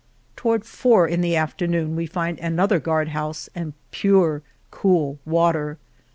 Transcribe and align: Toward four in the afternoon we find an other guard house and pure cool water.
Toward 0.35 0.65
four 0.65 1.07
in 1.07 1.21
the 1.21 1.35
afternoon 1.35 1.95
we 1.95 2.07
find 2.07 2.39
an 2.39 2.59
other 2.59 2.79
guard 2.79 3.09
house 3.09 3.51
and 3.53 3.73
pure 3.91 4.41
cool 4.71 5.19
water. 5.27 5.77